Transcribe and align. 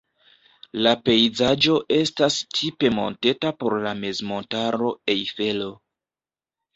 La 0.85 0.91
pejzaĝo 1.09 1.75
estas 1.97 2.37
tipe 2.59 2.91
monteta 2.95 3.51
por 3.59 3.75
la 3.83 3.91
mezmontaro 3.99 4.89
Ejfelo. 5.17 5.69